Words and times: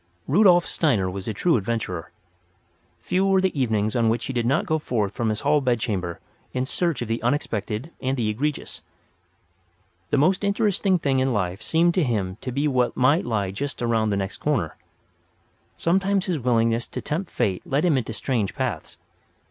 Rudolf 0.27 0.65
Steiner 0.65 1.11
was 1.11 1.27
a 1.27 1.31
true 1.33 1.57
adventurer. 1.57 2.11
Few 3.01 3.23
were 3.23 3.39
the 3.39 3.61
evenings 3.61 3.95
on 3.95 4.09
which 4.09 4.25
he 4.25 4.33
did 4.33 4.47
not 4.47 4.65
go 4.65 4.79
forth 4.79 5.13
from 5.13 5.29
his 5.29 5.41
hall 5.41 5.61
bedchamber 5.61 6.19
in 6.53 6.65
search 6.65 7.03
of 7.03 7.07
the 7.07 7.21
unexpected 7.21 7.91
and 8.01 8.17
the 8.17 8.27
egregious. 8.27 8.81
The 10.09 10.17
most 10.17 10.43
interesting 10.43 10.97
thing 10.97 11.19
in 11.19 11.33
life 11.33 11.61
seemed 11.61 11.93
to 11.93 12.03
him 12.03 12.37
to 12.41 12.51
be 12.51 12.67
what 12.67 12.97
might 12.97 13.27
lie 13.27 13.51
just 13.51 13.79
around 13.83 14.09
the 14.09 14.17
next 14.17 14.37
corner. 14.37 14.75
Sometimes 15.75 16.25
his 16.25 16.39
willingness 16.39 16.87
to 16.87 17.01
tempt 17.03 17.29
fate 17.29 17.61
led 17.63 17.85
him 17.85 17.95
into 17.95 18.11
strange 18.11 18.55
paths. 18.55 18.97